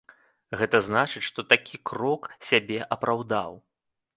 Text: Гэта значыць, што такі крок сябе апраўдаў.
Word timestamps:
Гэта 0.61 0.77
значыць, 0.87 1.21
што 1.27 1.45
такі 1.53 1.81
крок 1.91 2.27
сябе 2.51 2.79
апраўдаў. 2.97 3.51